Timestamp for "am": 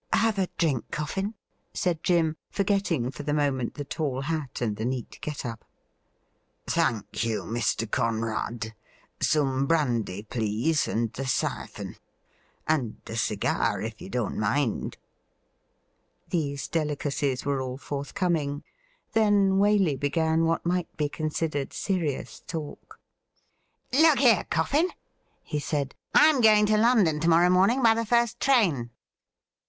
26.25-26.41